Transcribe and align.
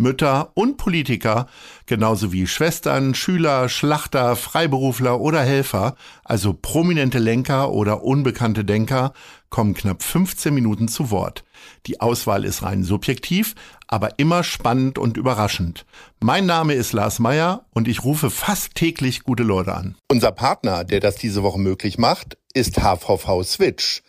Mütter 0.00 0.50
und 0.54 0.76
Politiker, 0.76 1.46
genauso 1.86 2.32
wie 2.32 2.46
Schwestern, 2.46 3.14
Schüler, 3.14 3.68
Schlachter, 3.68 4.36
Freiberufler 4.36 5.20
oder 5.20 5.40
Helfer, 5.40 5.94
also 6.24 6.52
prominente 6.52 7.18
Lenker 7.18 7.70
oder 7.72 8.02
unbekannte 8.02 8.64
Denker, 8.64 9.12
kommen 9.50 9.74
knapp 9.74 10.02
15 10.02 10.52
Minuten 10.52 10.88
zu 10.88 11.10
Wort. 11.10 11.44
Die 11.86 12.00
Auswahl 12.00 12.44
ist 12.44 12.62
rein 12.62 12.84
subjektiv, 12.84 13.54
aber 13.86 14.18
immer 14.18 14.44
spannend 14.44 14.98
und 14.98 15.16
überraschend. 15.16 15.86
Mein 16.20 16.46
Name 16.46 16.74
ist 16.74 16.92
Lars 16.92 17.18
Meyer 17.18 17.64
und 17.72 17.88
ich 17.88 18.04
rufe 18.04 18.30
fast 18.30 18.74
täglich 18.74 19.22
gute 19.22 19.42
Leute 19.42 19.74
an. 19.74 19.96
Unser 20.10 20.32
Partner, 20.32 20.84
der 20.84 21.00
das 21.00 21.16
diese 21.16 21.42
Woche 21.42 21.58
möglich 21.58 21.98
macht, 21.98 22.36
ist 22.54 22.76
HVV 22.76 23.42
Switch. 23.44 24.02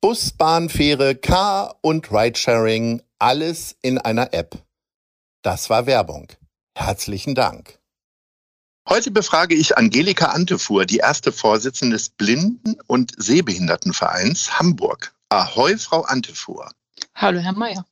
Bus, 0.00 0.30
Bahn, 0.30 0.68
Fähre, 0.68 1.16
Car 1.16 1.76
und 1.80 2.12
Ridesharing, 2.12 3.02
alles 3.18 3.76
in 3.82 3.98
einer 3.98 4.32
App. 4.32 4.62
Das 5.42 5.70
war 5.70 5.86
Werbung. 5.86 6.28
Herzlichen 6.74 7.34
Dank. 7.34 7.78
Heute 8.88 9.10
befrage 9.10 9.54
ich 9.54 9.76
Angelika 9.76 10.26
Antefuhr, 10.26 10.86
die 10.86 10.96
erste 10.96 11.30
Vorsitzende 11.30 11.94
des 11.94 12.08
Blinden- 12.08 12.78
und 12.86 13.12
Sehbehindertenvereins 13.16 14.58
Hamburg. 14.58 15.14
Ahoi, 15.28 15.76
Frau 15.76 16.02
Antefuhr. 16.02 16.70
Hallo, 17.14 17.38
Herr 17.38 17.52
Mayer. 17.52 17.84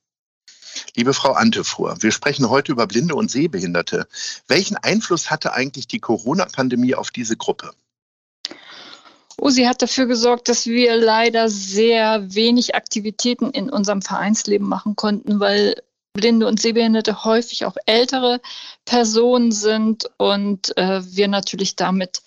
Liebe 0.95 1.13
Frau 1.13 1.31
Antefuhr, 1.31 1.95
wir 2.01 2.11
sprechen 2.11 2.49
heute 2.49 2.71
über 2.71 2.87
Blinde 2.87 3.15
und 3.15 3.31
Sehbehinderte. 3.31 4.07
Welchen 4.47 4.77
Einfluss 4.77 5.29
hatte 5.29 5.53
eigentlich 5.53 5.87
die 5.87 5.99
Corona-Pandemie 5.99 6.95
auf 6.95 7.11
diese 7.11 7.37
Gruppe? 7.37 7.71
Oh, 9.39 9.49
sie 9.49 9.67
hat 9.67 9.81
dafür 9.81 10.07
gesorgt, 10.07 10.49
dass 10.49 10.65
wir 10.65 10.95
leider 10.95 11.47
sehr 11.49 12.33
wenig 12.33 12.73
Aktivitäten 12.75 13.51
in 13.51 13.69
unserem 13.69 14.01
Vereinsleben 14.01 14.67
machen 14.67 14.95
konnten, 14.95 15.39
weil 15.39 15.75
Blinde 16.17 16.45
und 16.47 16.59
Sehbehinderte 16.59 17.23
häufig 17.23 17.63
auch 17.63 17.77
ältere 17.85 18.41
Personen 18.83 19.53
sind 19.53 20.09
und 20.17 20.77
äh, 20.77 21.01
wir 21.05 21.29
natürlich 21.29 21.77
damit 21.77 22.21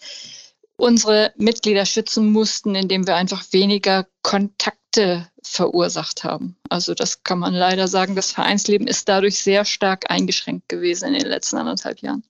unsere 0.81 1.33
Mitglieder 1.37 1.85
schützen 1.85 2.33
mussten, 2.33 2.75
indem 2.75 3.07
wir 3.07 3.17
einfach 3.17 3.45
weniger 3.53 4.07
Kontakte 4.23 5.29
verursacht 5.43 6.25
haben. 6.25 6.57
Also 6.69 6.95
das 6.95 7.23
kann 7.23 7.39
man 7.39 7.55
leider 7.55 7.87
sagen. 7.87 8.17
Das 8.17 8.33
Vereinsleben 8.33 8.87
ist 8.87 9.09
dadurch 9.09 9.39
sehr 9.39 9.65
stark 9.65 10.11
eingeschränkt 10.11 10.69
gewesen 10.69 11.09
in 11.09 11.21
den 11.21 11.29
letzten 11.29 11.59
anderthalb 11.59 12.01
Jahren. 12.01 12.25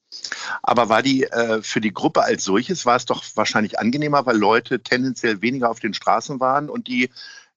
Aber 0.61 0.89
war 0.89 1.01
die 1.01 1.23
äh, 1.23 1.61
für 1.61 1.81
die 1.81 1.93
Gruppe 1.93 2.23
als 2.23 2.43
solches, 2.43 2.85
war 2.85 2.97
es 2.97 3.05
doch 3.05 3.23
wahrscheinlich 3.35 3.79
angenehmer, 3.79 4.25
weil 4.25 4.37
Leute 4.37 4.81
tendenziell 4.81 5.41
weniger 5.41 5.69
auf 5.69 5.79
den 5.79 5.93
Straßen 5.93 6.39
waren 6.39 6.69
und 6.69 6.87
die, 6.87 7.09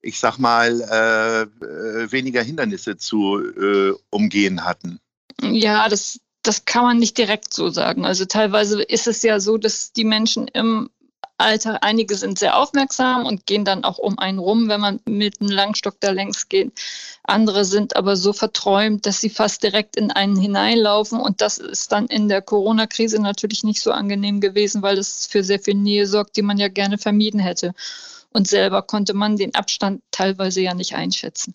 ich 0.04 0.18
sag 0.18 0.38
mal, 0.38 0.80
äh, 0.80 1.42
äh 1.64 2.12
weniger 2.12 2.42
Hindernisse 2.42 2.96
zu 2.96 3.38
äh, 3.38 3.92
umgehen 4.10 4.64
hatten? 4.64 5.00
Ja, 5.40 5.88
das, 5.88 6.20
das 6.42 6.64
kann 6.64 6.84
man 6.84 6.98
nicht 6.98 7.18
direkt 7.18 7.52
so 7.52 7.70
sagen. 7.70 8.04
Also 8.04 8.24
teilweise 8.24 8.82
ist 8.82 9.06
es 9.06 9.22
ja 9.22 9.40
so, 9.40 9.56
dass 9.56 9.92
die 9.92 10.04
Menschen 10.04 10.48
im 10.48 10.90
Alter, 11.36 11.82
einige 11.82 12.14
sind 12.14 12.38
sehr 12.38 12.56
aufmerksam 12.56 13.26
und 13.26 13.46
gehen 13.46 13.64
dann 13.64 13.82
auch 13.82 13.98
um 13.98 14.18
einen 14.20 14.38
rum, 14.38 14.68
wenn 14.68 14.80
man 14.80 15.00
mit 15.04 15.40
einem 15.40 15.50
Langstock 15.50 15.96
da 15.98 16.12
längs 16.12 16.48
geht. 16.48 16.72
Andere 17.24 17.64
sind 17.64 17.96
aber 17.96 18.16
so 18.16 18.32
verträumt, 18.32 19.04
dass 19.04 19.20
sie 19.20 19.30
fast 19.30 19.62
direkt 19.64 19.96
in 19.96 20.12
einen 20.12 20.36
hineinlaufen. 20.36 21.18
Und 21.18 21.40
das 21.40 21.58
ist 21.58 21.90
dann 21.90 22.06
in 22.06 22.28
der 22.28 22.40
Corona-Krise 22.40 23.20
natürlich 23.20 23.64
nicht 23.64 23.80
so 23.80 23.90
angenehm 23.90 24.40
gewesen, 24.40 24.82
weil 24.82 24.96
es 24.96 25.26
für 25.26 25.42
sehr 25.42 25.58
viel 25.58 25.74
Nähe 25.74 26.06
sorgt, 26.06 26.36
die 26.36 26.42
man 26.42 26.58
ja 26.58 26.68
gerne 26.68 26.98
vermieden 26.98 27.40
hätte. 27.40 27.74
Und 28.34 28.48
selber 28.48 28.82
konnte 28.82 29.14
man 29.14 29.36
den 29.36 29.54
Abstand 29.54 30.02
teilweise 30.10 30.60
ja 30.60 30.74
nicht 30.74 30.94
einschätzen. 30.94 31.54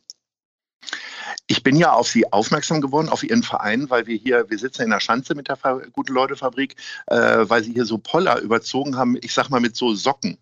Ich 1.45 1.61
bin 1.61 1.75
ja 1.75 1.91
auf 1.91 2.07
Sie 2.07 2.31
aufmerksam 2.31 2.79
geworden, 2.79 3.09
auf 3.09 3.21
Ihren 3.21 3.43
Verein, 3.43 3.89
weil 3.89 4.07
wir 4.07 4.15
hier, 4.15 4.49
wir 4.49 4.57
sitzen 4.57 4.83
in 4.83 4.89
der 4.89 5.01
Schanze 5.01 5.35
mit 5.35 5.49
der 5.49 5.57
Gute-Leute-Fabrik, 5.91 6.75
äh, 7.07 7.49
weil 7.49 7.63
Sie 7.63 7.73
hier 7.73 7.85
so 7.85 7.97
Poller 7.97 8.39
überzogen 8.39 8.95
haben, 8.95 9.17
ich 9.21 9.33
sag 9.33 9.49
mal 9.49 9.59
mit 9.59 9.75
so 9.75 9.93
Socken. 9.93 10.37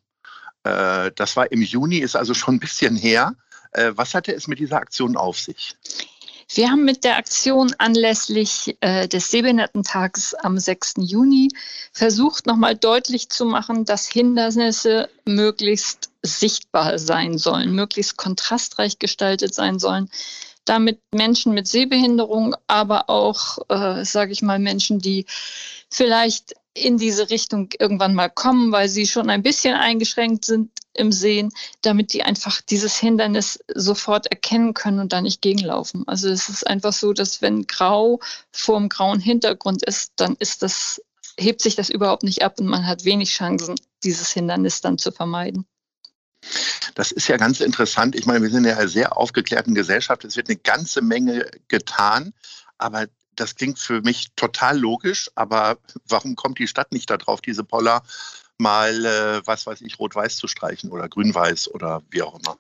Äh, 0.63 1.11
das 1.15 1.35
war 1.35 1.51
im 1.51 1.63
Juni, 1.63 1.97
ist 1.97 2.15
also 2.15 2.35
schon 2.35 2.55
ein 2.55 2.59
bisschen 2.59 2.95
her. 2.95 3.33
Äh, 3.71 3.93
was 3.95 4.13
hatte 4.13 4.33
es 4.33 4.47
mit 4.47 4.59
dieser 4.59 4.77
Aktion 4.77 5.17
auf 5.17 5.39
sich? 5.39 5.75
Wir 6.49 6.71
haben 6.71 6.85
mit 6.85 7.03
der 7.03 7.17
Aktion 7.17 7.75
anlässlich 7.77 8.77
äh, 8.79 9.07
des 9.07 9.29
Sehbehindertentages 9.31 10.33
am 10.33 10.57
6. 10.57 10.95
Juni 10.99 11.49
versucht, 11.91 12.45
nochmal 12.45 12.75
deutlich 12.75 13.29
zu 13.29 13.45
machen, 13.45 13.83
dass 13.83 14.07
Hindernisse 14.07 15.09
möglichst 15.25 16.09
sichtbar 16.23 16.99
sein 16.99 17.37
sollen, 17.37 17.75
möglichst 17.75 18.17
kontrastreich 18.17 18.97
gestaltet 18.97 19.53
sein 19.53 19.77
sollen, 19.77 20.09
damit 20.63 21.01
Menschen 21.13 21.53
mit 21.53 21.67
Sehbehinderung, 21.67 22.55
aber 22.67 23.09
auch, 23.09 23.57
äh, 23.69 24.05
sage 24.05 24.31
ich 24.31 24.41
mal, 24.41 24.59
Menschen, 24.59 24.99
die 24.99 25.25
vielleicht 25.89 26.55
in 26.73 26.97
diese 26.97 27.29
Richtung 27.29 27.69
irgendwann 27.77 28.13
mal 28.13 28.29
kommen, 28.29 28.71
weil 28.71 28.87
sie 28.87 29.07
schon 29.07 29.29
ein 29.29 29.43
bisschen 29.43 29.75
eingeschränkt 29.75 30.45
sind 30.45 30.71
im 30.97 31.11
Sehen, 31.11 31.51
damit 31.81 32.13
die 32.13 32.23
einfach 32.23 32.61
dieses 32.61 32.97
Hindernis 32.97 33.59
sofort 33.73 34.27
erkennen 34.27 34.73
können 34.73 34.99
und 34.99 35.13
da 35.13 35.21
nicht 35.21 35.41
gegenlaufen. 35.41 36.07
Also 36.07 36.29
es 36.29 36.49
ist 36.49 36.67
einfach 36.67 36.93
so, 36.93 37.13
dass 37.13 37.41
wenn 37.41 37.67
Grau 37.67 38.19
vor 38.51 38.79
dem 38.79 38.89
grauen 38.89 39.19
Hintergrund 39.19 39.83
ist, 39.83 40.13
dann 40.17 40.35
ist 40.39 40.63
das, 40.63 41.01
hebt 41.39 41.61
sich 41.61 41.75
das 41.75 41.89
überhaupt 41.89 42.23
nicht 42.23 42.43
ab 42.43 42.59
und 42.59 42.67
man 42.67 42.85
hat 42.85 43.05
wenig 43.05 43.31
Chancen, 43.31 43.75
dieses 44.03 44.31
Hindernis 44.31 44.81
dann 44.81 44.97
zu 44.97 45.11
vermeiden. 45.11 45.65
Das 46.95 47.11
ist 47.11 47.27
ja 47.27 47.37
ganz 47.37 47.59
interessant. 47.59 48.15
Ich 48.15 48.25
meine, 48.25 48.41
wir 48.41 48.49
sind 48.49 48.65
ja 48.65 48.73
in 48.73 48.77
einer 48.77 48.87
sehr 48.87 49.17
aufgeklärten 49.17 49.75
Gesellschaft. 49.75 50.23
Es 50.23 50.35
wird 50.35 50.49
eine 50.49 50.57
ganze 50.57 51.01
Menge 51.01 51.49
getan, 51.67 52.33
aber 52.77 53.07
das 53.39 53.55
klingt 53.55 53.79
für 53.79 54.01
mich 54.01 54.27
total 54.35 54.77
logisch. 54.77 55.29
Aber 55.35 55.77
warum 56.07 56.35
kommt 56.35 56.59
die 56.59 56.67
Stadt 56.67 56.91
nicht 56.91 57.09
darauf, 57.09 57.41
diese 57.41 57.63
Poller 57.63 58.03
mal, 58.57 59.05
äh, 59.05 59.41
was 59.45 59.65
weiß 59.65 59.81
ich, 59.81 59.99
rot-weiß 59.99 60.37
zu 60.37 60.47
streichen 60.47 60.91
oder 60.91 61.07
grün-weiß 61.07 61.69
oder 61.69 62.01
wie 62.09 62.21
auch 62.21 62.39
immer? 62.39 62.57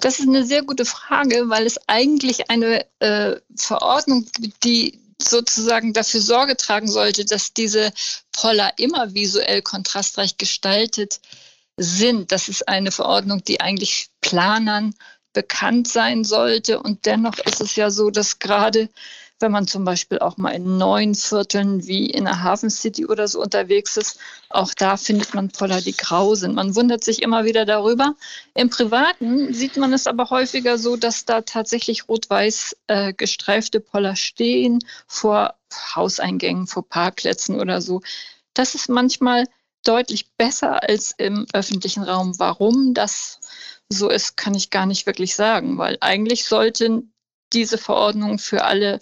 Das 0.00 0.18
ist 0.18 0.28
eine 0.28 0.44
sehr 0.44 0.62
gute 0.62 0.84
Frage, 0.84 1.48
weil 1.48 1.66
es 1.66 1.78
eigentlich 1.88 2.50
eine 2.50 2.86
äh, 3.00 3.36
Verordnung 3.56 4.26
gibt, 4.34 4.62
die 4.64 5.00
sozusagen 5.20 5.92
dafür 5.92 6.20
Sorge 6.20 6.56
tragen 6.56 6.86
sollte, 6.86 7.24
dass 7.24 7.52
diese 7.52 7.92
Poller 8.32 8.72
immer 8.76 9.14
visuell 9.14 9.62
kontrastreich 9.62 10.36
gestaltet 10.36 11.20
sind. 11.76 12.30
Das 12.30 12.48
ist 12.48 12.68
eine 12.68 12.92
Verordnung, 12.92 13.42
die 13.42 13.60
eigentlich 13.60 14.10
Planern 14.20 14.94
bekannt 15.32 15.88
sein 15.88 16.24
sollte. 16.24 16.80
Und 16.80 17.06
dennoch 17.06 17.38
ist 17.38 17.60
es 17.60 17.76
ja 17.76 17.90
so, 17.90 18.10
dass 18.10 18.38
gerade 18.38 18.88
wenn 19.40 19.52
man 19.52 19.66
zum 19.66 19.84
Beispiel 19.84 20.18
auch 20.18 20.36
mal 20.36 20.50
in 20.50 20.78
neuen 20.78 21.14
Vierteln 21.14 21.86
wie 21.86 22.10
in 22.10 22.24
der 22.24 22.42
Hafen 22.42 22.70
City 22.70 23.06
oder 23.06 23.28
so 23.28 23.40
unterwegs 23.40 23.96
ist, 23.96 24.18
auch 24.48 24.74
da 24.74 24.96
findet 24.96 25.34
man 25.34 25.50
Poller, 25.50 25.80
die 25.80 25.96
grau 25.96 26.34
sind. 26.34 26.54
Man 26.54 26.74
wundert 26.74 27.04
sich 27.04 27.22
immer 27.22 27.44
wieder 27.44 27.64
darüber. 27.64 28.14
Im 28.54 28.70
Privaten 28.70 29.52
sieht 29.54 29.76
man 29.76 29.92
es 29.92 30.06
aber 30.06 30.30
häufiger 30.30 30.78
so, 30.78 30.96
dass 30.96 31.24
da 31.24 31.42
tatsächlich 31.42 32.08
rot-weiß 32.08 32.76
äh, 32.88 33.12
gestreifte 33.12 33.80
Poller 33.80 34.16
stehen 34.16 34.80
vor 35.06 35.54
Hauseingängen, 35.94 36.66
vor 36.66 36.88
Parkplätzen 36.88 37.60
oder 37.60 37.80
so. 37.80 38.00
Das 38.54 38.74
ist 38.74 38.88
manchmal 38.88 39.44
deutlich 39.84 40.30
besser 40.36 40.82
als 40.82 41.14
im 41.16 41.46
öffentlichen 41.52 42.02
Raum. 42.02 42.38
Warum 42.38 42.94
das 42.94 43.40
so 43.88 44.10
ist, 44.10 44.36
kann 44.36 44.54
ich 44.54 44.70
gar 44.70 44.86
nicht 44.86 45.06
wirklich 45.06 45.34
sagen, 45.34 45.78
weil 45.78 45.96
eigentlich 46.00 46.44
sollten 46.44 47.12
diese 47.52 47.78
Verordnungen 47.78 48.38
für 48.38 48.64
alle 48.64 49.00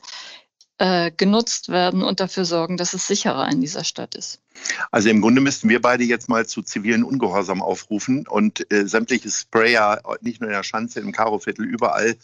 äh, 0.78 1.11
genutzt 1.17 1.69
werden 1.69 2.02
und 2.02 2.20
dafür 2.20 2.44
sorgen, 2.44 2.76
dass 2.76 2.94
es 2.94 3.06
sicherer 3.06 3.49
in 3.49 3.61
dieser 3.61 3.84
Stadt 3.84 4.14
ist. 4.14 4.40
Also 4.90 5.08
im 5.08 5.20
Grunde 5.20 5.40
müssten 5.40 5.69
wir 5.69 5.81
beide 5.81 6.05
jetzt 6.05 6.28
mal 6.28 6.46
zu 6.46 6.62
zivilen 6.62 7.05
Ungehorsam 7.05 7.62
aufrufen 7.62 8.26
und 8.26 8.70
äh, 8.73 8.87
sämtliche 8.87 9.31
Sprayer, 9.31 10.02
nicht 10.20 10.40
nur 10.40 10.50
in 10.50 10.56
der 10.56 10.62
Schanze, 10.62 11.00
im 11.00 11.12
Karoviertel, 11.12 11.64
überall 11.64 12.17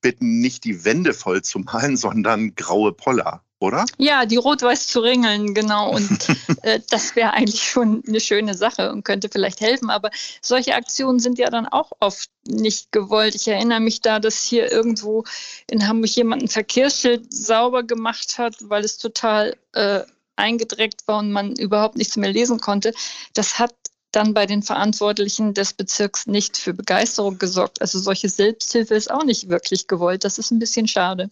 bitten, 0.00 0.40
nicht 0.40 0.64
die 0.64 0.84
Wände 0.84 1.14
voll 1.14 1.42
zu 1.42 1.60
malen, 1.60 1.96
sondern 1.98 2.54
graue 2.54 2.92
Poller 2.92 3.42
oder? 3.60 3.84
Ja, 3.98 4.26
die 4.26 4.36
rot-weiß 4.36 4.88
zu 4.88 5.00
ringeln, 5.00 5.54
genau. 5.54 5.90
Und 5.94 6.28
äh, 6.62 6.80
das 6.90 7.14
wäre 7.14 7.32
eigentlich 7.32 7.62
schon 7.62 8.02
eine 8.06 8.20
schöne 8.20 8.54
Sache 8.54 8.90
und 8.90 9.04
könnte 9.04 9.28
vielleicht 9.28 9.60
helfen. 9.60 9.90
Aber 9.90 10.10
solche 10.42 10.74
Aktionen 10.74 11.20
sind 11.20 11.38
ja 11.38 11.50
dann 11.50 11.66
auch 11.66 11.92
oft 12.00 12.30
nicht 12.44 12.90
gewollt. 12.90 13.34
Ich 13.34 13.46
erinnere 13.46 13.80
mich 13.80 14.00
da, 14.00 14.18
dass 14.18 14.42
hier 14.42 14.72
irgendwo 14.72 15.24
in 15.70 15.86
Hamburg 15.86 16.10
jemand 16.10 16.42
ein 16.42 16.48
Verkehrsschild 16.48 17.32
sauber 17.32 17.82
gemacht 17.82 18.38
hat, 18.38 18.56
weil 18.60 18.82
es 18.82 18.98
total 18.98 19.56
äh, 19.74 20.00
eingedreckt 20.36 21.06
war 21.06 21.18
und 21.18 21.30
man 21.30 21.54
überhaupt 21.54 21.96
nichts 21.96 22.16
mehr 22.16 22.32
lesen 22.32 22.60
konnte, 22.60 22.92
das 23.34 23.58
hat 23.58 23.74
dann 24.12 24.34
bei 24.34 24.46
den 24.46 24.62
Verantwortlichen 24.62 25.54
des 25.54 25.72
Bezirks 25.72 26.26
nicht 26.26 26.56
für 26.56 26.74
Begeisterung 26.74 27.38
gesorgt. 27.38 27.80
Also 27.80 27.98
solche 27.98 28.28
Selbsthilfe 28.28 28.94
ist 28.94 29.10
auch 29.10 29.24
nicht 29.24 29.48
wirklich 29.48 29.86
gewollt. 29.86 30.24
Das 30.24 30.38
ist 30.38 30.50
ein 30.50 30.58
bisschen 30.58 30.88
schade. 30.88 31.28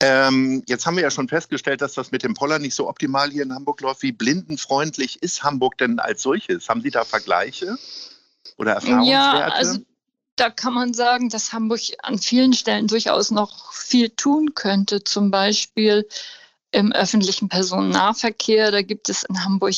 Ähm, 0.00 0.62
jetzt 0.66 0.86
haben 0.86 0.96
wir 0.96 1.02
ja 1.02 1.10
schon 1.10 1.28
festgestellt, 1.28 1.80
dass 1.80 1.94
das 1.94 2.10
mit 2.10 2.22
dem 2.22 2.34
Poller 2.34 2.58
nicht 2.58 2.74
so 2.74 2.88
optimal 2.88 3.30
hier 3.30 3.42
in 3.42 3.54
Hamburg 3.54 3.80
läuft. 3.80 4.02
Wie 4.02 4.12
blindenfreundlich 4.12 5.22
ist 5.22 5.42
Hamburg 5.42 5.78
denn 5.78 5.98
als 5.98 6.22
solches? 6.22 6.68
Haben 6.68 6.80
Sie 6.80 6.90
da 6.90 7.04
Vergleiche 7.04 7.76
oder 8.56 8.72
Erfahrungswerte? 8.72 9.10
Ja, 9.10 9.48
also 9.48 9.78
da 10.36 10.50
kann 10.50 10.72
man 10.72 10.94
sagen, 10.94 11.28
dass 11.28 11.52
Hamburg 11.52 11.80
an 12.02 12.18
vielen 12.18 12.52
Stellen 12.52 12.86
durchaus 12.86 13.30
noch 13.30 13.72
viel 13.72 14.10
tun 14.10 14.54
könnte. 14.54 15.02
Zum 15.02 15.30
Beispiel 15.30 16.06
im 16.70 16.92
öffentlichen 16.92 17.48
Personennahverkehr. 17.48 18.70
Da 18.70 18.82
gibt 18.82 19.08
es 19.08 19.24
in 19.24 19.44
Hamburg 19.44 19.74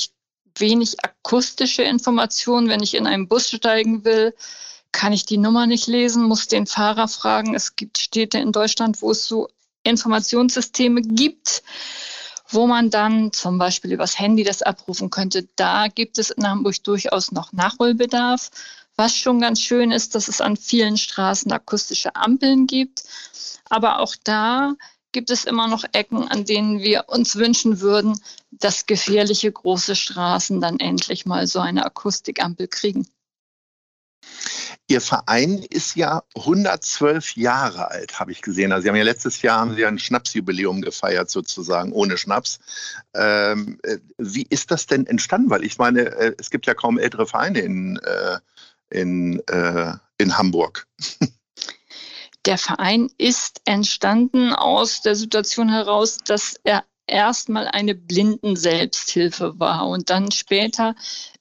wenig 0.58 1.02
akustische 1.02 1.82
Informationen. 1.82 2.68
Wenn 2.68 2.82
ich 2.82 2.94
in 2.94 3.06
einen 3.06 3.28
Bus 3.28 3.48
steigen 3.48 4.04
will, 4.04 4.34
kann 4.92 5.12
ich 5.12 5.24
die 5.24 5.38
Nummer 5.38 5.66
nicht 5.66 5.86
lesen, 5.86 6.24
muss 6.24 6.48
den 6.48 6.66
Fahrer 6.66 7.08
fragen. 7.08 7.54
Es 7.54 7.76
gibt 7.76 7.98
Städte 7.98 8.38
in 8.38 8.52
Deutschland, 8.52 9.02
wo 9.02 9.12
es 9.12 9.26
so 9.26 9.48
Informationssysteme 9.82 11.02
gibt, 11.02 11.62
wo 12.48 12.66
man 12.66 12.90
dann 12.90 13.32
zum 13.32 13.58
Beispiel 13.58 13.92
übers 13.92 14.18
Handy 14.18 14.44
das 14.44 14.62
abrufen 14.62 15.10
könnte. 15.10 15.48
Da 15.56 15.88
gibt 15.88 16.18
es 16.18 16.30
in 16.30 16.46
Hamburg 16.46 16.82
durchaus 16.82 17.32
noch 17.32 17.52
Nachholbedarf. 17.52 18.50
Was 18.96 19.16
schon 19.16 19.40
ganz 19.40 19.60
schön 19.60 19.92
ist, 19.92 20.14
dass 20.14 20.28
es 20.28 20.40
an 20.40 20.56
vielen 20.56 20.96
Straßen 20.96 21.50
akustische 21.52 22.16
Ampeln 22.16 22.66
gibt. 22.66 23.04
Aber 23.70 24.00
auch 24.00 24.14
da 24.24 24.74
gibt 25.12 25.30
es 25.30 25.44
immer 25.44 25.68
noch 25.68 25.84
Ecken, 25.92 26.28
an 26.28 26.44
denen 26.44 26.80
wir 26.80 27.04
uns 27.08 27.36
wünschen 27.36 27.80
würden, 27.80 28.20
dass 28.50 28.86
gefährliche 28.86 29.50
große 29.50 29.96
Straßen 29.96 30.60
dann 30.60 30.78
endlich 30.78 31.26
mal 31.26 31.46
so 31.46 31.60
eine 31.60 31.84
Akustikampel 31.84 32.68
kriegen. 32.68 33.06
Ihr 34.90 35.00
Verein 35.00 35.64
ist 35.70 35.94
ja 35.94 36.24
112 36.34 37.36
Jahre 37.36 37.92
alt, 37.92 38.18
habe 38.18 38.32
ich 38.32 38.42
gesehen. 38.42 38.72
Also 38.72 38.82
Sie 38.82 38.88
haben 38.88 38.96
ja 38.96 39.04
letztes 39.04 39.40
Jahr 39.40 39.60
haben 39.60 39.76
Sie 39.76 39.86
ein 39.86 40.00
Schnapsjubiläum 40.00 40.82
gefeiert, 40.82 41.30
sozusagen, 41.30 41.92
ohne 41.92 42.18
Schnaps. 42.18 42.58
Ähm, 43.14 43.78
äh, 43.84 43.98
wie 44.18 44.44
ist 44.50 44.72
das 44.72 44.86
denn 44.86 45.06
entstanden? 45.06 45.48
Weil 45.48 45.62
ich 45.64 45.78
meine, 45.78 46.06
äh, 46.06 46.34
es 46.38 46.50
gibt 46.50 46.66
ja 46.66 46.74
kaum 46.74 46.98
ältere 46.98 47.28
Vereine 47.28 47.60
in, 47.60 47.98
äh, 47.98 48.38
in, 48.90 49.40
in 50.18 50.36
Hamburg. 50.36 50.88
Der 52.46 52.58
Verein 52.58 53.12
ist 53.16 53.60
entstanden 53.66 54.52
aus 54.52 55.02
der 55.02 55.14
Situation 55.14 55.68
heraus, 55.68 56.18
dass 56.24 56.56
er 56.64 56.84
erstmal 57.06 57.68
eine 57.68 57.94
Blinden-Selbsthilfe 57.94 59.60
war 59.60 59.88
und 59.88 60.10
dann 60.10 60.32
später 60.32 60.96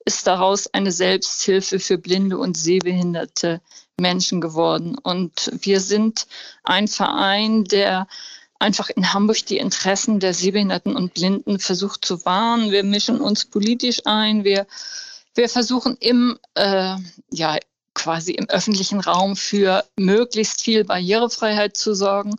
ist 0.10 0.26
daraus 0.26 0.66
eine 0.74 0.92
Selbsthilfe 0.92 1.80
für 1.80 2.00
blinde 2.00 2.40
und 2.40 2.58
sehbehinderte 2.58 3.62
Menschen 4.02 4.42
geworden. 4.42 4.98
Und 4.98 5.52
wir 5.62 5.80
sind 5.80 6.26
ein 6.64 6.88
Verein, 6.88 7.64
der 7.64 8.08
einfach 8.58 8.90
in 8.90 9.14
Hamburg 9.14 9.46
die 9.46 9.60
Interessen 9.60 10.20
der 10.20 10.34
Sehbehinderten 10.34 10.96
und 10.96 11.14
Blinden 11.14 11.60
versucht 11.60 12.04
zu 12.04 12.26
wahren. 12.26 12.72
Wir 12.72 12.84
mischen 12.84 13.22
uns 13.22 13.46
politisch 13.46 14.02
ein. 14.06 14.44
Wir, 14.44 14.66
wir 15.36 15.48
versuchen 15.48 15.96
im, 16.00 16.40
äh, 16.56 16.96
ja, 17.30 17.58
quasi 17.94 18.32
im 18.32 18.50
öffentlichen 18.50 19.02
Raum 19.02 19.36
für 19.36 19.86
möglichst 19.96 20.62
viel 20.62 20.86
Barrierefreiheit 20.86 21.78
zu 21.78 21.94
sorgen 21.94 22.36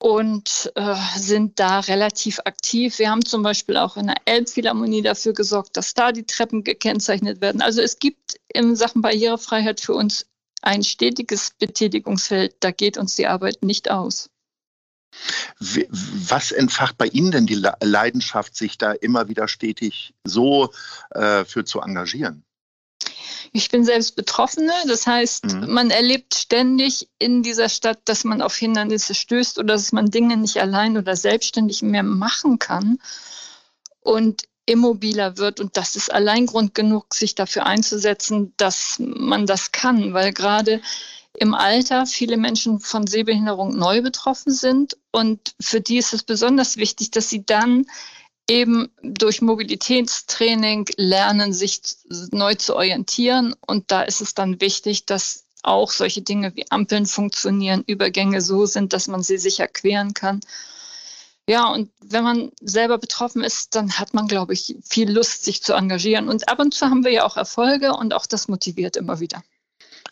und 0.00 0.72
äh, 0.76 0.94
sind 1.16 1.60
da 1.60 1.80
relativ 1.80 2.40
aktiv. 2.46 2.98
Wir 2.98 3.10
haben 3.10 3.24
zum 3.24 3.42
Beispiel 3.42 3.76
auch 3.76 3.98
in 3.98 4.06
der 4.06 4.16
Elbphilharmonie 4.24 5.02
dafür 5.02 5.34
gesorgt, 5.34 5.76
dass 5.76 5.92
da 5.92 6.10
die 6.10 6.24
Treppen 6.24 6.64
gekennzeichnet 6.64 7.40
werden. 7.42 7.60
Also 7.60 7.82
es 7.82 7.98
gibt 7.98 8.40
in 8.48 8.74
Sachen 8.76 9.02
Barrierefreiheit 9.02 9.80
für 9.80 9.92
uns 9.92 10.26
ein 10.62 10.82
stetiges 10.82 11.50
Betätigungsfeld. 11.50 12.56
Da 12.60 12.70
geht 12.70 12.96
uns 12.96 13.14
die 13.14 13.26
Arbeit 13.26 13.62
nicht 13.62 13.90
aus. 13.90 14.30
Was 15.58 16.52
entfacht 16.52 16.96
bei 16.96 17.06
Ihnen 17.06 17.32
denn 17.32 17.46
die 17.46 17.62
Leidenschaft, 17.82 18.56
sich 18.56 18.78
da 18.78 18.92
immer 18.92 19.28
wieder 19.28 19.48
stetig 19.48 20.14
so 20.24 20.72
äh, 21.10 21.44
für 21.44 21.64
zu 21.64 21.80
engagieren? 21.80 22.44
Ich 23.52 23.68
bin 23.68 23.84
selbst 23.84 24.16
Betroffene, 24.16 24.72
das 24.86 25.06
heißt, 25.06 25.46
mhm. 25.46 25.72
man 25.72 25.90
erlebt 25.90 26.34
ständig 26.34 27.08
in 27.18 27.42
dieser 27.42 27.68
Stadt, 27.68 28.00
dass 28.04 28.24
man 28.24 28.42
auf 28.42 28.56
Hindernisse 28.56 29.14
stößt 29.14 29.58
oder 29.58 29.74
dass 29.74 29.92
man 29.92 30.10
Dinge 30.10 30.36
nicht 30.36 30.58
allein 30.60 30.96
oder 30.96 31.16
selbstständig 31.16 31.82
mehr 31.82 32.02
machen 32.02 32.58
kann 32.58 32.98
und 34.00 34.44
immobiler 34.66 35.36
wird. 35.36 35.60
Und 35.60 35.76
das 35.76 35.96
ist 35.96 36.12
allein 36.12 36.46
Grund 36.46 36.74
genug, 36.74 37.14
sich 37.14 37.34
dafür 37.34 37.66
einzusetzen, 37.66 38.54
dass 38.56 38.96
man 38.98 39.46
das 39.46 39.72
kann, 39.72 40.14
weil 40.14 40.32
gerade 40.32 40.80
im 41.34 41.54
Alter 41.54 42.06
viele 42.06 42.36
Menschen 42.36 42.80
von 42.80 43.06
Sehbehinderung 43.06 43.76
neu 43.76 44.02
betroffen 44.02 44.52
sind. 44.52 44.96
Und 45.12 45.54
für 45.60 45.80
die 45.80 45.98
ist 45.98 46.12
es 46.12 46.22
besonders 46.22 46.76
wichtig, 46.76 47.10
dass 47.10 47.28
sie 47.28 47.44
dann 47.44 47.86
eben 48.48 48.90
durch 49.02 49.42
Mobilitätstraining 49.42 50.86
lernen, 50.96 51.52
sich 51.52 51.80
neu 52.30 52.54
zu 52.54 52.76
orientieren. 52.76 53.54
Und 53.66 53.90
da 53.90 54.02
ist 54.02 54.20
es 54.20 54.34
dann 54.34 54.60
wichtig, 54.60 55.06
dass 55.06 55.44
auch 55.62 55.90
solche 55.90 56.22
Dinge 56.22 56.54
wie 56.56 56.70
Ampeln 56.70 57.06
funktionieren, 57.06 57.84
Übergänge 57.86 58.40
so 58.40 58.66
sind, 58.66 58.92
dass 58.92 59.08
man 59.08 59.22
sie 59.22 59.38
sicher 59.38 59.68
queren 59.68 60.14
kann. 60.14 60.40
Ja, 61.46 61.68
und 61.68 61.90
wenn 62.00 62.22
man 62.22 62.52
selber 62.60 62.98
betroffen 62.98 63.42
ist, 63.42 63.74
dann 63.74 63.98
hat 63.98 64.14
man, 64.14 64.28
glaube 64.28 64.52
ich, 64.52 64.76
viel 64.88 65.10
Lust, 65.10 65.44
sich 65.44 65.62
zu 65.62 65.74
engagieren. 65.74 66.28
Und 66.28 66.48
ab 66.48 66.60
und 66.60 66.74
zu 66.74 66.86
haben 66.86 67.04
wir 67.04 67.10
ja 67.10 67.24
auch 67.24 67.36
Erfolge 67.36 67.92
und 67.92 68.14
auch 68.14 68.26
das 68.26 68.46
motiviert 68.46 68.96
immer 68.96 69.20
wieder. 69.20 69.42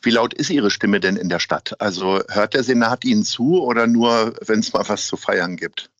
Wie 0.02 0.10
laut 0.10 0.34
ist 0.34 0.50
Ihre 0.50 0.70
Stimme 0.70 1.00
denn 1.00 1.16
in 1.16 1.28
der 1.28 1.38
Stadt? 1.38 1.81
Also 1.81 2.22
hört 2.28 2.54
der 2.54 2.64
Senat 2.64 3.04
Ihnen 3.04 3.24
zu 3.24 3.62
oder 3.62 3.86
nur, 3.86 4.34
wenn 4.46 4.60
es 4.60 4.72
mal 4.72 4.88
was 4.88 5.06
zu 5.06 5.16
feiern 5.16 5.56
gibt? 5.56 5.90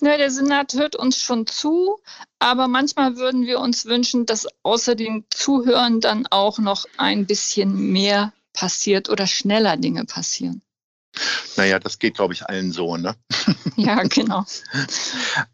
Ja, 0.00 0.16
der 0.16 0.30
Senat 0.30 0.74
hört 0.74 0.96
uns 0.96 1.18
schon 1.18 1.46
zu, 1.46 2.00
aber 2.38 2.66
manchmal 2.66 3.16
würden 3.16 3.46
wir 3.46 3.60
uns 3.60 3.84
wünschen, 3.86 4.26
dass 4.26 4.48
außer 4.62 4.94
dem 4.94 5.24
Zuhören 5.30 6.00
dann 6.00 6.26
auch 6.26 6.58
noch 6.58 6.86
ein 6.96 7.26
bisschen 7.26 7.92
mehr 7.92 8.32
passiert 8.52 9.08
oder 9.08 9.26
schneller 9.26 9.76
Dinge 9.76 10.04
passieren. 10.04 10.62
Naja, 11.56 11.78
das 11.78 11.98
geht, 11.98 12.14
glaube 12.14 12.32
ich, 12.34 12.46
allen 12.46 12.72
so, 12.72 12.96
ne? 12.96 13.14
Ja, 13.76 14.02
genau. 14.02 14.44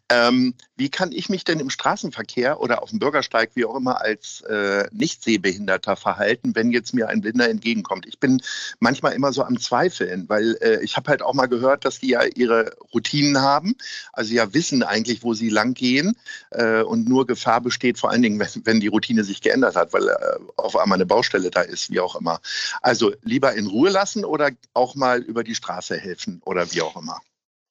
ähm, 0.09 0.53
wie 0.75 0.89
kann 0.89 1.11
ich 1.11 1.29
mich 1.29 1.43
denn 1.43 1.59
im 1.59 1.69
Straßenverkehr 1.69 2.59
oder 2.59 2.83
auf 2.83 2.89
dem 2.89 2.99
Bürgersteig, 2.99 3.51
wie 3.55 3.65
auch 3.65 3.75
immer, 3.75 4.01
als 4.01 4.41
äh, 4.41 4.87
Nicht-Sehbehinderter 4.91 5.95
verhalten, 5.95 6.53
wenn 6.55 6.71
jetzt 6.71 6.93
mir 6.93 7.09
ein 7.09 7.21
Blinder 7.21 7.49
entgegenkommt? 7.49 8.05
Ich 8.05 8.19
bin 8.19 8.41
manchmal 8.79 9.13
immer 9.13 9.33
so 9.33 9.43
am 9.43 9.59
Zweifeln, 9.59 10.27
weil 10.27 10.57
äh, 10.61 10.83
ich 10.83 10.97
habe 10.97 11.09
halt 11.09 11.21
auch 11.21 11.33
mal 11.33 11.47
gehört, 11.47 11.85
dass 11.85 11.99
die 11.99 12.09
ja 12.09 12.23
ihre 12.23 12.75
Routinen 12.93 13.41
haben, 13.41 13.75
also 14.13 14.33
ja 14.33 14.53
wissen 14.53 14.83
eigentlich, 14.83 15.23
wo 15.23 15.33
sie 15.33 15.49
lang 15.49 15.73
gehen 15.73 16.15
äh, 16.51 16.81
und 16.81 17.07
nur 17.07 17.25
Gefahr 17.25 17.61
besteht, 17.61 17.97
vor 17.97 18.11
allen 18.11 18.21
Dingen, 18.21 18.39
wenn, 18.39 18.65
wenn 18.65 18.79
die 18.79 18.87
Routine 18.87 19.23
sich 19.23 19.41
geändert 19.41 19.75
hat, 19.75 19.93
weil 19.93 20.07
äh, 20.07 20.15
auf 20.57 20.75
einmal 20.77 20.97
eine 20.97 21.05
Baustelle 21.05 21.51
da 21.51 21.61
ist, 21.61 21.89
wie 21.89 21.99
auch 21.99 22.15
immer. 22.15 22.41
Also 22.81 23.13
lieber 23.23 23.53
in 23.53 23.67
Ruhe 23.67 23.89
lassen 23.89 24.25
oder 24.25 24.51
auch 24.73 24.95
mal 24.95 25.21
über 25.21 25.43
die 25.43 25.48
Straße 25.55 25.97
helfen 25.97 26.41
oder 26.45 26.71
wie 26.71 26.81
auch 26.81 26.95
immer 26.95 27.21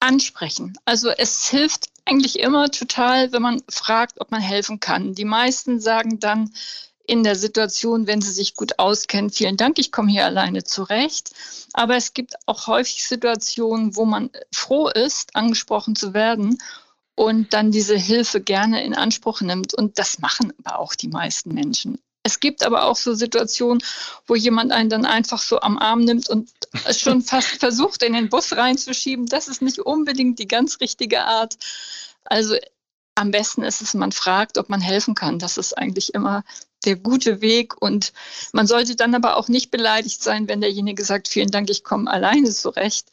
ansprechen. 0.01 0.79
Also 0.85 1.11
es 1.11 1.49
hilft 1.49 1.89
eigentlich 2.05 2.39
immer 2.39 2.71
total, 2.71 3.33
wenn 3.33 3.43
man 3.43 3.63
fragt, 3.69 4.21
ob 4.21 4.31
man 4.31 4.41
helfen 4.41 4.81
kann. 4.81 5.15
Die 5.15 5.25
meisten 5.25 5.81
sagen 5.81 6.21
dann 6.21 6.53
in 7.07 7.25
der 7.25 7.37
Situation, 7.37 8.07
wenn 8.07 8.21
sie 8.21 8.33
sich 8.33 8.55
gut 8.55 8.79
auskennen, 8.79 9.31
vielen 9.31 9.57
Dank, 9.57 9.79
ich 9.79 9.93
komme 9.93 10.11
hier 10.11 10.27
alleine 10.27 10.63
zurecht. 10.63 11.31
Aber 11.73 11.97
es 11.97 12.13
gibt 12.13 12.35
auch 12.47 12.67
häufig 12.67 13.07
Situationen, 13.07 13.97
wo 13.97 14.05
man 14.05 14.31
froh 14.53 14.89
ist, 14.89 15.35
angesprochen 15.35 15.97
zu 15.97 16.13
werden 16.13 16.59
und 17.15 17.53
dann 17.53 17.73
diese 17.73 17.97
Hilfe 17.97 18.41
gerne 18.41 18.85
in 18.85 18.95
Anspruch 18.95 19.41
nimmt. 19.41 19.75
Und 19.75 19.99
das 19.99 20.19
machen 20.19 20.53
aber 20.63 20.79
auch 20.79 20.95
die 20.95 21.09
meisten 21.09 21.55
Menschen. 21.55 21.99
Es 22.23 22.41
gibt 22.41 22.63
aber 22.63 22.85
auch 22.85 22.97
so 22.97 23.15
Situationen, 23.15 23.83
wo 24.27 24.35
jemand 24.35 24.71
einen 24.71 24.91
dann 24.91 25.07
einfach 25.07 25.41
so 25.41 25.61
am 25.61 25.79
Arm 25.79 26.01
nimmt 26.01 26.29
und 26.29 26.51
schon 26.93 27.23
fast 27.23 27.61
versucht, 27.61 28.03
in 28.03 28.13
den 28.13 28.29
Bus 28.29 28.57
reinzuschieben. 28.57 29.27
Das 29.27 29.49
ist 29.49 29.63
nicht 29.63 29.79
unbedingt 29.79 30.39
die 30.39 30.49
ganz 30.49 30.81
richtige 30.81 31.25
Art. 31.25 31.57
Also 32.25 32.57
am 33.15 33.31
besten 33.31 33.63
ist 33.63 33.83
es, 33.83 33.95
man 33.95 34.13
fragt, 34.13 34.59
ob 34.59 34.69
man 34.69 34.81
helfen 34.81 35.15
kann. 35.15 35.39
Das 35.39 35.57
ist 35.59 35.77
eigentlich 35.77 36.15
immer 36.15 36.45
der 36.85 36.97
gute 36.97 37.41
Weg. 37.41 37.81
Und 37.81 38.13
man 38.53 38.67
sollte 38.67 38.97
dann 38.97 39.15
aber 39.15 39.37
auch 39.37 39.49
nicht 39.49 39.71
beleidigt 39.71 40.23
sein, 40.23 40.49
wenn 40.49 40.61
derjenige 40.61 41.05
sagt, 41.05 41.29
vielen 41.29 41.51
Dank, 41.51 41.69
ich 41.71 41.83
komme 41.83 42.11
alleine 42.11 42.51
zurecht. 42.51 43.09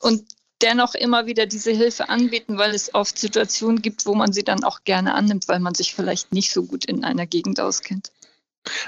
Und 0.00 0.24
dennoch 0.62 0.94
immer 0.94 1.26
wieder 1.26 1.46
diese 1.46 1.72
Hilfe 1.72 2.08
anbieten, 2.08 2.58
weil 2.58 2.74
es 2.74 2.94
oft 2.94 3.18
Situationen 3.18 3.82
gibt, 3.82 4.06
wo 4.06 4.14
man 4.14 4.32
sie 4.32 4.44
dann 4.44 4.64
auch 4.64 4.84
gerne 4.84 5.14
annimmt, 5.14 5.48
weil 5.48 5.60
man 5.60 5.74
sich 5.74 5.94
vielleicht 5.94 6.32
nicht 6.32 6.52
so 6.52 6.64
gut 6.64 6.84
in 6.84 7.04
einer 7.04 7.26
Gegend 7.26 7.60
auskennt. 7.60 8.12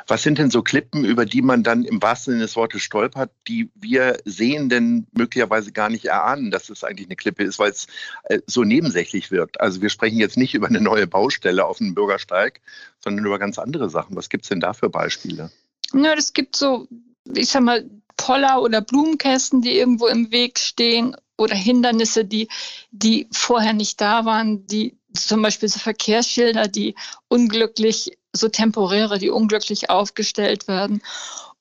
Was 0.07 0.23
sind 0.23 0.39
denn 0.39 0.51
so 0.51 0.63
Klippen, 0.63 1.05
über 1.05 1.25
die 1.25 1.43
man 1.43 1.63
dann 1.63 1.85
im 1.85 2.03
wahrsten 2.03 2.33
Sinne 2.33 2.45
des 2.45 2.57
Wortes 2.57 2.83
stolpert, 2.83 3.31
die 3.49 3.71
wir 3.75 4.19
Sehenden 4.25 5.07
möglicherweise 5.13 5.73
gar 5.73 5.89
nicht 5.89 6.05
erahnen, 6.05 6.51
dass 6.51 6.69
es 6.69 6.85
eigentlich 6.85 7.09
eine 7.09 7.17
Klippe 7.17 7.45
ist, 7.45 7.59
weil 7.59 7.71
es 7.71 7.87
äh, 8.25 8.41
so 8.47 8.65
nebensächlich 8.65 9.31
wirkt? 9.31 9.61
Also 9.61 9.81
wir 9.81 9.89
sprechen 9.89 10.19
jetzt 10.19 10.37
nicht 10.37 10.55
über 10.55 10.67
eine 10.67 10.81
neue 10.81 11.07
Baustelle 11.07 11.65
auf 11.65 11.81
einem 11.81 11.95
Bürgersteig, 11.95 12.61
sondern 13.01 13.25
über 13.25 13.39
ganz 13.39 13.59
andere 13.59 13.89
Sachen. 13.89 14.17
Was 14.17 14.29
gibt 14.29 14.45
es 14.45 14.51
denn 14.51 14.61
da 14.61 14.73
für 14.75 14.91
Beispiele? 14.91 15.51
Ja, 15.95 16.15
es 16.15 16.33
gibt 16.33 16.57
so, 16.57 16.87
ich 17.35 17.49
sag 17.49 17.63
mal, 17.63 17.89
Poller 18.17 18.63
oder 18.63 18.83
Blumenkästen, 18.83 19.63
die 19.63 19.77
irgendwo 19.77 20.07
im 20.07 20.31
Weg 20.31 20.59
stehen 20.59 21.17
oder 21.37 21.57
Hindernisse, 21.57 22.25
die, 22.25 22.49
die 22.91 23.27
vorher 23.33 23.73
nicht 23.73 24.01
da 24.01 24.25
waren, 24.25 24.67
die 24.67 24.97
zum 25.15 25.43
Beispiel 25.43 25.69
so 25.69 25.79
Verkehrsschilder, 25.79 26.69
die 26.69 26.95
unglücklich, 27.29 28.13
so 28.33 28.49
temporäre, 28.49 29.19
die 29.19 29.31
unglücklich 29.31 29.91
aufgestellt 29.91 30.69
werden. 30.69 31.03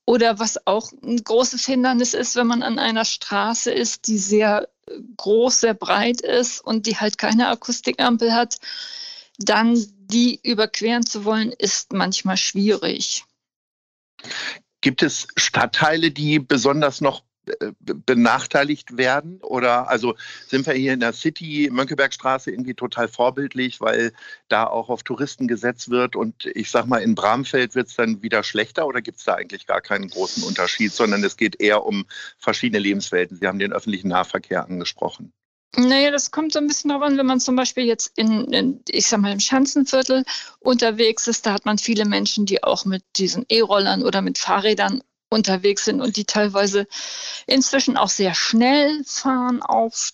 Oder 0.06 0.40
was 0.40 0.66
auch 0.66 0.92
ein 1.04 1.24
großes 1.24 1.66
Hindernis 1.66 2.13
ist, 2.13 2.36
wenn 2.36 2.48
man 2.48 2.63
an 2.63 2.80
einer 2.80 3.06
Straße 3.06 3.72
ist, 3.72 4.08
die 4.08 4.18
sehr 4.18 4.68
groß, 5.18 5.62
sehr 5.62 5.74
breit 5.74 6.22
ist 6.22 6.60
und 6.60 6.86
die 6.86 6.98
halt 6.98 7.18
keine 7.18 7.50
Akustikampel 7.50 8.34
hat, 8.34 8.58
dann 9.38 9.86
die 10.08 10.40
überqueren 10.44 11.06
zu 11.06 11.24
wollen, 11.25 11.51
ist 11.51 11.94
manchmal 11.94 12.38
schwierig. 12.38 13.25
Gibt 14.82 15.04
es 15.04 15.28
Stadtteile, 15.36 16.12
die 16.12 16.40
besonders 16.40 17.01
noch 17.01 17.20
äh, 17.20 17.30
benachteiligt 17.79 18.98
werden? 18.98 19.39
Oder 19.41 19.89
also 19.89 20.15
sind 20.48 20.65
wir 20.65 20.74
hier 20.74 20.93
in 20.93 21.00
der 21.00 21.13
City, 21.13 21.69
Mönckebergstraße, 21.71 22.51
irgendwie 22.51 22.74
total 22.74 23.07
vorbildlich, 23.07 23.81
weil 23.81 24.13
da 24.48 24.65
auch 24.65 24.89
auf 24.89 25.03
Touristen 25.03 25.48
gesetzt 25.48 25.89
wird 25.89 26.15
und 26.15 26.45
ich 26.45 26.69
sag 26.69 26.86
mal, 26.86 27.00
in 27.00 27.15
Bramfeld 27.15 27.75
wird 27.75 27.88
es 27.88 27.95
dann 27.95 28.21
wieder 28.21 28.43
schlechter 28.43 28.86
oder 28.88 29.01
gibt 29.01 29.19
es 29.19 29.25
da 29.25 29.36
eigentlich 29.36 29.67
gar 29.67 29.81
keinen 29.81 30.10
großen 30.10 30.43
Unterschied, 30.43 30.91
sondern 30.91 31.24
es 31.24 31.38
geht 31.38 31.60
eher 31.60 31.86
um 31.86 32.05
verschiedene 32.38 32.79
Lebenswelten? 32.79 33.38
Sie 33.38 33.48
haben 33.48 33.60
den 33.60 33.74
öffentlichen 33.74 34.10
Nahverkehr 34.10 34.65
angesprochen. 34.65 35.33
Naja, 35.77 36.12
das 36.12 36.31
kommt 36.31 36.51
so 36.51 36.60
ein 36.60 36.67
bisschen 36.67 36.89
darauf 36.89 37.05
an, 37.05 37.17
wenn 37.17 37.25
man 37.25 37.39
zum 37.39 37.55
Beispiel 37.55 37.86
jetzt 37.86 38.12
in, 38.17 38.51
in, 38.51 38.81
ich 38.89 39.07
sag 39.07 39.21
mal, 39.21 39.31
im 39.31 39.39
Schanzenviertel 39.39 40.25
unterwegs 40.60 41.27
ist, 41.27 41.45
da 41.45 41.53
hat 41.53 41.65
man 41.65 41.77
viele 41.77 42.03
Menschen, 42.03 42.45
die 42.45 42.62
auch 42.62 42.83
mit 42.83 43.03
diesen 43.15 43.45
E-Rollern 43.48 44.03
oder 44.03 44.21
mit 44.21 44.38
Fahrrädern 44.38 45.01
unterwegs 45.31 45.85
sind 45.85 46.01
und 46.01 46.17
die 46.17 46.25
teilweise 46.25 46.88
inzwischen 47.47 47.97
auch 47.97 48.09
sehr 48.09 48.35
schnell 48.35 49.03
fahren 49.05 49.63
auf 49.63 50.13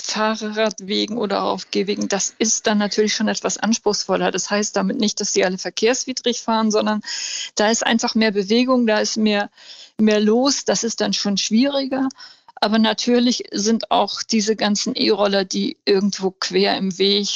Fahrradwegen 0.00 1.18
oder 1.18 1.42
auf 1.42 1.70
Gehwegen, 1.70 2.06
das 2.06 2.32
ist 2.38 2.66
dann 2.66 2.78
natürlich 2.78 3.14
schon 3.14 3.28
etwas 3.28 3.58
anspruchsvoller. 3.58 4.30
Das 4.30 4.50
heißt 4.50 4.76
damit 4.76 4.98
nicht, 4.98 5.20
dass 5.20 5.32
sie 5.32 5.44
alle 5.44 5.58
verkehrswidrig 5.58 6.42
fahren, 6.42 6.70
sondern 6.70 7.00
da 7.56 7.70
ist 7.70 7.84
einfach 7.84 8.14
mehr 8.14 8.30
Bewegung, 8.30 8.86
da 8.86 9.00
ist 9.00 9.16
mehr, 9.16 9.50
mehr 9.98 10.20
los. 10.20 10.64
Das 10.64 10.84
ist 10.84 11.00
dann 11.00 11.12
schon 11.12 11.36
schwieriger. 11.36 12.08
Aber 12.58 12.78
natürlich 12.78 13.44
sind 13.52 13.90
auch 13.90 14.22
diese 14.22 14.56
ganzen 14.56 14.94
E-Roller, 14.94 15.44
die 15.44 15.76
irgendwo 15.84 16.30
quer 16.30 16.76
im 16.76 16.96
Weg 16.98 17.28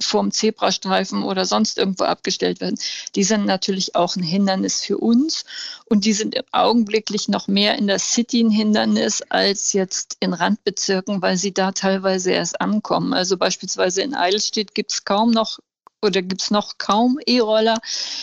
vorm 0.00 0.32
Zebrastreifen 0.32 1.22
oder 1.22 1.44
sonst 1.44 1.78
irgendwo 1.78 2.04
abgestellt 2.04 2.60
werden, 2.60 2.78
die 3.14 3.22
sind 3.22 3.46
natürlich 3.46 3.94
auch 3.94 4.16
ein 4.16 4.24
Hindernis 4.24 4.84
für 4.84 4.98
uns. 4.98 5.44
Und 5.86 6.04
die 6.04 6.12
sind 6.12 6.36
augenblicklich 6.52 7.28
noch 7.28 7.46
mehr 7.46 7.78
in 7.78 7.86
der 7.86 8.00
City 8.00 8.42
ein 8.42 8.50
Hindernis 8.50 9.22
als 9.22 9.72
jetzt 9.72 10.16
in 10.20 10.34
Randbezirken, 10.34 11.22
weil 11.22 11.36
sie 11.36 11.52
da 11.52 11.70
teilweise 11.70 12.32
erst 12.32 12.60
ankommen. 12.60 13.12
Also 13.12 13.36
beispielsweise 13.36 14.02
in 14.02 14.14
Eidelstedt 14.14 14.74
gibt 14.74 14.92
es 14.92 15.04
kaum 15.04 15.30
noch 15.30 15.60
oder 16.02 16.22
gibt 16.22 16.42
es 16.42 16.50
noch 16.50 16.78
kaum 16.78 17.18
E-Roller. 17.24 17.78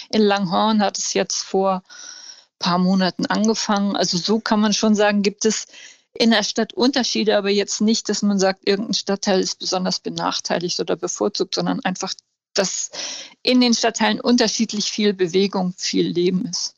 In 0.09 0.23
Langhorn 0.23 0.81
hat 0.81 0.97
es 0.97 1.13
jetzt 1.13 1.43
vor 1.43 1.83
paar 2.59 2.79
Monaten 2.79 3.25
angefangen. 3.27 3.95
Also 3.95 4.17
so 4.17 4.39
kann 4.39 4.59
man 4.59 4.73
schon 4.73 4.95
sagen, 4.95 5.21
gibt 5.21 5.45
es 5.45 5.67
in 6.19 6.31
der 6.31 6.43
Stadt 6.43 6.73
Unterschiede, 6.73 7.37
aber 7.37 7.49
jetzt 7.49 7.81
nicht, 7.81 8.09
dass 8.09 8.21
man 8.21 8.39
sagt, 8.39 8.67
irgendein 8.67 8.93
Stadtteil 8.93 9.39
ist 9.39 9.59
besonders 9.59 9.99
benachteiligt 9.99 10.79
oder 10.79 10.95
bevorzugt, 10.95 11.55
sondern 11.55 11.79
einfach, 11.81 12.13
dass 12.53 12.89
in 13.43 13.61
den 13.61 13.73
Stadtteilen 13.73 14.19
unterschiedlich 14.19 14.85
viel 14.85 15.13
Bewegung, 15.13 15.73
viel 15.77 16.07
Leben 16.07 16.45
ist. 16.45 16.75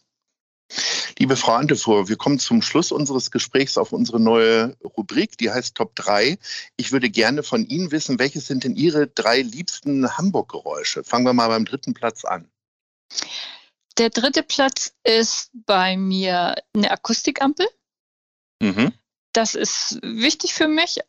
Liebe 1.18 1.36
Frau 1.36 1.54
Antefuhr, 1.54 2.10
wir 2.10 2.16
kommen 2.16 2.38
zum 2.38 2.62
Schluss 2.62 2.92
unseres 2.92 3.32
Gesprächs 3.32 3.78
auf 3.78 3.92
unsere 3.92 4.20
neue 4.20 4.78
Rubrik, 4.84 5.38
die 5.38 5.50
heißt 5.50 5.76
Top 5.76 5.96
3. 5.96 6.38
Ich 6.78 6.92
würde 6.92 7.10
gerne 7.10 7.42
von 7.42 7.66
Ihnen 7.66 7.92
wissen, 7.92 8.20
welches 8.20 8.46
sind 8.46 8.64
denn 8.64 8.76
Ihre 8.76 9.08
drei 9.08 9.42
liebsten 9.42 10.18
Hamburg-Geräusche? 10.18 11.04
Fangen 11.04 11.26
wir 11.26 11.34
mal 11.34 11.48
beim 11.48 11.66
dritten 11.66 11.94
Platz 11.94 12.24
an. 12.24 12.50
Der 13.98 14.10
dritte 14.10 14.44
Platz 14.44 14.94
ist 15.04 15.50
bei 15.66 15.98
mir 15.98 16.56
eine 16.74 16.92
Akustikampel. 16.92 17.68
Mhm. 18.62 18.94
Das 19.40 19.56
ist 19.56 20.00
wichtig 20.02 20.54
für 20.54 20.68
mich 20.68 21.00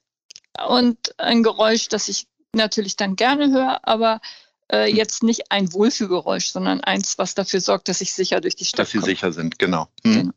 und 0.68 1.18
ein 1.18 1.42
Geräusch, 1.42 1.88
das 1.88 2.06
ich 2.06 2.28
natürlich 2.52 2.94
dann 2.94 3.16
gerne 3.16 3.50
höre, 3.50 3.80
aber 3.88 4.20
äh, 4.68 4.86
hm. 4.86 4.94
jetzt 4.94 5.24
nicht 5.24 5.50
ein 5.50 5.72
Wohlfühlgeräusch, 5.72 6.52
sondern 6.52 6.80
eins, 6.80 7.18
was 7.18 7.34
dafür 7.34 7.60
sorgt, 7.60 7.88
dass 7.88 8.00
ich 8.00 8.12
sicher 8.12 8.40
durch 8.40 8.54
die 8.54 8.64
Stadt 8.64 8.78
Dass 8.78 8.90
Sie 8.92 8.98
komme. 8.98 9.10
sicher 9.10 9.32
sind, 9.32 9.58
genau. 9.58 9.88
Hm. 10.04 10.14
genau. 10.14 10.32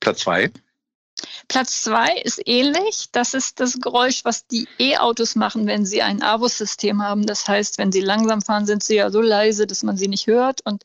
Platz 0.00 0.20
zwei. 0.20 0.50
Platz 1.48 1.82
zwei 1.82 2.16
ist 2.16 2.40
ähnlich. 2.46 3.08
Das 3.12 3.34
ist 3.34 3.60
das 3.60 3.80
Geräusch, 3.80 4.24
was 4.24 4.46
die 4.46 4.68
E-Autos 4.78 5.34
machen, 5.34 5.66
wenn 5.66 5.84
sie 5.84 6.02
ein 6.02 6.22
Avus-System 6.22 7.02
haben. 7.02 7.26
Das 7.26 7.46
heißt, 7.48 7.78
wenn 7.78 7.92
sie 7.92 8.00
langsam 8.00 8.42
fahren, 8.42 8.66
sind 8.66 8.82
sie 8.82 8.96
ja 8.96 9.10
so 9.10 9.20
leise, 9.20 9.66
dass 9.66 9.82
man 9.82 9.96
sie 9.96 10.08
nicht 10.08 10.26
hört. 10.26 10.60
Und 10.64 10.82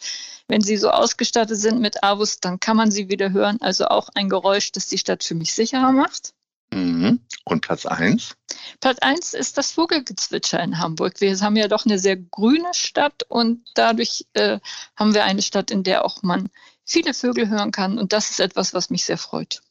wenn 0.48 0.62
sie 0.62 0.78
so 0.78 0.90
ausgestattet 0.90 1.58
sind 1.58 1.80
mit 1.80 2.04
Avus, 2.04 2.40
dann 2.40 2.60
kann 2.60 2.78
man 2.78 2.92
sie 2.92 3.10
wieder 3.10 3.32
hören. 3.32 3.58
Also 3.62 3.86
auch 3.88 4.10
ein 4.16 4.30
Geräusch, 4.30 4.72
das 4.72 4.88
die 4.88 4.98
Stadt 4.98 5.24
für 5.24 5.36
mich 5.36 5.54
sicherer 5.54 5.92
macht. 5.92 6.34
Mhm. 6.72 7.22
Und 7.46 7.62
Platz 7.62 7.86
eins? 7.86 8.36
Platz 8.82 9.00
eins 9.00 9.34
ist 9.34 9.58
das 9.58 9.72
Vogelgezwitscher 9.72 10.60
in 10.62 10.80
Hamburg. 10.80 11.22
Wir 11.22 11.40
haben 11.40 11.56
ja 11.56 11.68
doch 11.68 11.86
eine 11.86 11.98
sehr 11.98 12.18
grüne 12.18 12.74
Stadt 12.74 13.24
und 13.30 13.64
dadurch 13.74 14.26
äh, 14.34 14.60
haben 14.96 15.14
wir 15.14 15.24
eine 15.24 15.42
Stadt, 15.42 15.72
in 15.72 15.84
der 15.84 16.04
auch 16.04 16.24
man 16.24 16.50
viele 16.84 17.14
Vögel 17.14 17.50
hören 17.50 17.72
kann. 17.72 17.98
Und 17.98 18.12
das 18.14 18.32
ist 18.32 18.40
etwas, 18.40 18.74
was 18.74 18.90
mich 18.90 19.06
sehr 19.06 19.18
freut. 19.18 19.62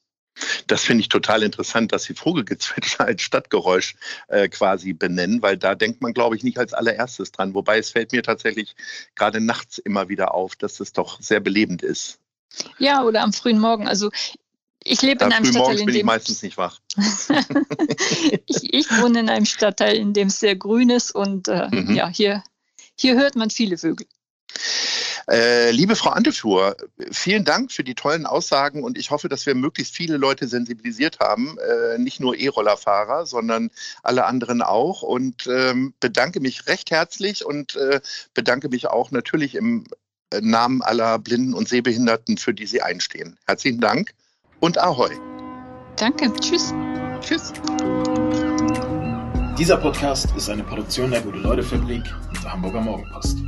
Das 0.67 0.83
finde 0.83 1.01
ich 1.03 1.09
total 1.09 1.43
interessant, 1.43 1.93
dass 1.93 2.05
Sie 2.05 2.15
Vogelgezwitscher 2.15 3.05
als 3.07 3.23
Stadtgeräusch 3.23 3.97
äh, 4.29 4.49
quasi 4.49 4.93
benennen, 4.93 5.43
weil 5.43 5.57
da 5.57 5.75
denkt 5.75 6.03
man, 6.03 6.13
glaube 6.13 6.37
ich, 6.37 6.43
nicht 6.43 6.59
als 6.59 6.73
allererstes 6.73 7.33
dran. 7.33 7.55
Wobei 7.55 7.79
es 7.79 7.91
fällt 7.91 8.13
mir 8.13 8.23
tatsächlich 8.23 8.75
gerade 9.15 9.41
nachts 9.41 9.79
immer 9.79 10.09
wieder 10.09 10.35
auf, 10.35 10.57
dass 10.57 10.81
es 10.81 10.93
doch 10.93 11.21
sehr 11.21 11.41
belebend 11.41 11.83
ist. 11.83 12.19
Ja, 12.79 13.03
oder 13.03 13.23
am 13.23 13.33
frühen 13.33 13.59
Morgen. 13.59 13.89
Also 13.89 14.11
ich 14.83 15.03
lebe 15.03 15.25
in 15.25 15.33
einem 15.33 15.45
Stadtteil, 15.45 15.73
in 15.73 15.79
dem 15.79 15.87
bin 15.87 15.97
ich 15.97 16.05
meistens 16.05 16.43
nicht 16.43 16.57
wach. 16.57 16.79
ich, 18.47 18.73
ich, 18.73 18.91
wohne 19.01 19.21
in 19.21 19.29
einem 19.29 19.47
Stadtteil, 19.47 19.97
in 19.97 20.13
dem 20.13 20.29
es 20.29 20.39
sehr 20.39 20.55
grün 20.55 20.91
ist 20.91 21.11
und 21.11 21.49
äh, 21.49 21.69
mhm. 21.71 21.95
ja, 21.95 22.09
hier, 22.09 22.45
hier 22.95 23.17
hört 23.17 23.35
man 23.35 23.51
viele 23.51 23.79
Vögel. 23.79 24.07
Äh, 25.29 25.73
liebe 25.73 25.97
Frau 25.97 26.11
Antefuhr, 26.11 26.77
vielen 27.11 27.45
Dank 27.45 27.73
für 27.73 27.83
die 27.83 27.97
tollen 27.97 28.27
Aussagen 28.27 28.85
und 28.85 28.97
ich 28.97 29.11
hoffe, 29.11 29.29
dass 29.29 29.45
wir 29.45 29.57
möglichst 29.57 29.95
viele 29.95 30.19
Leute 30.19 30.47
sensibilisiert 30.47 31.19
haben, 31.19 31.59
äh, 31.59 31.99
nicht 31.99 32.21
nur 32.21 32.37
E-Rollerfahrer, 32.37 33.27
sondern 33.27 33.71
alle 34.05 34.25
anderen 34.27 34.63
auch 34.63 35.03
und 35.03 35.49
ähm, 35.49 35.95
bedanke 35.99 36.39
mich 36.39 36.69
recht 36.69 36.93
herzlich 36.93 37.45
und 37.45 37.75
äh, 37.75 38.01
bedanke 38.35 38.69
mich 38.69 38.87
auch 38.87 39.11
natürlich 39.11 39.57
im 39.57 39.85
äh, 40.31 40.41
Namen 40.41 40.83
aller 40.83 41.19
Blinden 41.19 41.55
und 41.55 41.69
Sehbehinderten, 41.69 42.39
für 42.39 42.55
die 42.55 42.67
Sie 42.67 42.83
einstehen. 42.83 43.37
Herzlichen 43.47 43.81
Dank 43.81 44.15
und 44.61 44.79
Ahoi. 44.79 45.11
Danke, 45.97 46.33
tschüss. 46.41 46.73
Tschüss. 47.21 47.53
Dieser 49.59 49.79
Podcast 49.79 50.29
ist 50.37 50.51
eine 50.51 50.63
Produktion 50.63 51.11
der 51.11 51.23
Gute-Leute-Fabrik 51.23 52.05
und 52.29 52.45
der 52.45 52.53
Hamburger 52.53 52.81
Morgenpost. 52.81 53.39